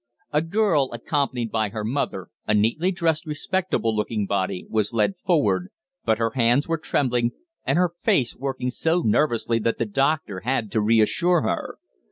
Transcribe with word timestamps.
A 0.33 0.41
girl, 0.41 0.89
accompanied 0.93 1.51
by 1.51 1.69
her 1.69 1.83
mother, 1.83 2.29
a 2.47 2.55
neatly 2.55 2.89
dressed, 2.89 3.27
respectable 3.27 3.95
looking 3.95 4.25
body, 4.25 4.65
was 4.67 4.93
led 4.93 5.13
forward, 5.23 5.69
but 6.05 6.17
her 6.17 6.31
hands 6.33 6.67
were 6.67 6.79
trembling, 6.79 7.33
and 7.65 7.77
her 7.77 7.93
face 8.03 8.35
working 8.35 8.71
so 8.71 9.03
nervously 9.05 9.59
that 9.59 9.77
the 9.77 9.85
doctor 9.85 10.39
had 10.39 10.71
to 10.71 10.81
reassure 10.81 11.43
her. 11.43 11.77